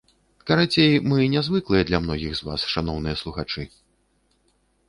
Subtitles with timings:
[0.47, 3.63] Карацей, мы нязвыклыя для многіх з вас, шаноўныя слухачы.